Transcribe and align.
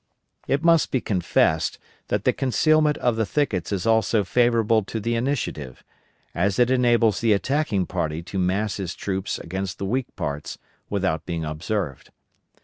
It 0.47 0.63
must 0.63 0.89
be 0.89 0.99
confessed 0.99 1.77
that 2.07 2.23
the 2.23 2.33
concealment 2.33 2.97
of 2.97 3.17
the 3.17 3.23
thickets 3.27 3.71
is 3.71 3.85
also 3.85 4.23
favorable 4.23 4.81
to 4.85 4.99
the 4.99 5.13
initiative, 5.13 5.83
as 6.33 6.57
it 6.57 6.71
enables 6.71 7.21
the 7.21 7.33
attacking 7.33 7.85
party 7.85 8.23
to 8.23 8.39
mass 8.39 8.77
his 8.77 8.95
troops 8.95 9.37
against 9.37 9.77
the 9.77 9.85
weak 9.85 10.07
parts 10.15 10.57
without 10.89 11.27
being 11.27 11.45
observed. 11.45 12.09